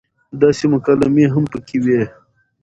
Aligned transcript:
داسې 0.41 0.65
مکالمې 0.73 1.25
هم 1.33 1.43
پکې 1.51 1.77
وې 1.83 2.01